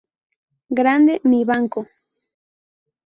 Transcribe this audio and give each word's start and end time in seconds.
Grande 0.77 1.21
mi 1.29 1.45
Banco. 1.45 1.85